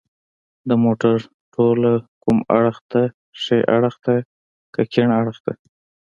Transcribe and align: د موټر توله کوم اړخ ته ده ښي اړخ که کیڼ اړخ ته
د 0.69 0.71
موټر 0.83 1.17
توله 1.53 1.93
کوم 2.23 2.37
اړخ 2.59 2.77
ته 2.91 3.01
ده 3.09 3.13
ښي 3.41 3.59
اړخ 3.75 3.95
که 4.73 4.81
کیڼ 4.93 5.09
اړخ 5.19 5.37
ته 5.45 5.53